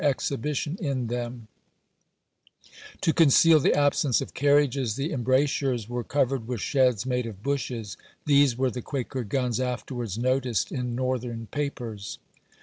X. 0.03 0.31
exhibition 0.31 0.77
in 0.81 1.05
them> 1.09 1.47
To 3.01 3.13
conceal 3.13 3.59
the 3.59 3.75
absence 3.75 4.19
of 4.19 4.31
^Narnitive 4.33 4.33
carriages, 4.33 4.95
the 4.95 5.11
embrasures 5.11 5.87
were 5.87 6.03
covered 6.03 6.47
with 6.47 6.59
sheds 6.59 7.03
olu'nr"^ 7.03 7.07
made 7.09 7.25
of 7.27 7.43
bushes. 7.43 7.97
These 8.25 8.57
were 8.57 8.71
the 8.71 8.81
quaker 8.81 9.23
guns 9.23 9.59
tious 9.59 9.59
p. 9.59 9.61
tV. 9.65 9.73
afterwards 9.73 10.17
noticed 10.17 10.71
in 10.71 10.95
Northern 10.95 11.45
papers." 11.51 12.17